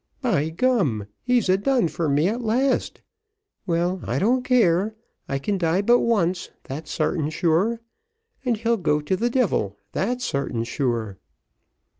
"By 0.19 0.49
gum, 0.49 1.05
he's 1.21 1.47
a 1.47 1.57
done 1.57 1.87
for 1.87 2.09
me 2.09 2.27
at 2.27 2.41
last. 2.41 3.03
Well, 3.67 4.01
I 4.03 4.17
don't 4.17 4.41
care, 4.41 4.95
I 5.29 5.37
can 5.37 5.59
die 5.59 5.83
but 5.83 5.99
once, 5.99 6.49
that's 6.63 6.89
sartin 6.89 7.29
sure; 7.29 7.79
and 8.43 8.57
he'll 8.57 8.77
go 8.77 8.99
to 8.99 9.15
the 9.15 9.29
devil, 9.29 9.77
that's 9.91 10.25
sartin 10.25 10.63
sure." 10.63 11.19